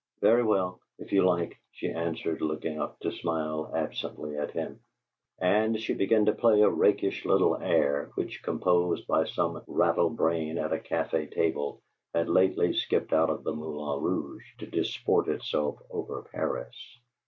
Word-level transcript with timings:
"Very 0.19 0.41
well, 0.41 0.79
if 0.97 1.11
you 1.11 1.23
like," 1.23 1.59
she 1.73 1.87
answered, 1.91 2.41
looking 2.41 2.81
up 2.81 2.97
to 3.01 3.11
smile 3.11 3.71
absently 3.75 4.35
at 4.35 4.49
him. 4.49 4.79
And 5.37 5.79
she 5.79 5.93
began 5.93 6.25
to 6.25 6.33
play 6.33 6.61
a 6.61 6.69
rakish 6.71 7.23
little 7.23 7.55
air 7.57 8.09
which, 8.15 8.41
composed 8.41 9.05
by 9.05 9.25
some 9.25 9.61
rattle 9.67 10.09
brain 10.09 10.57
at 10.57 10.73
a 10.73 10.79
cafe 10.79 11.27
table, 11.27 11.83
had 12.15 12.29
lately 12.29 12.73
skipped 12.73 13.13
out 13.13 13.29
of 13.29 13.43
the 13.43 13.53
Moulin 13.53 14.01
Rouge 14.01 14.45
to 14.57 14.65
disport 14.65 15.27
itself 15.27 15.77
over 15.91 16.23
Paris. 16.31 16.97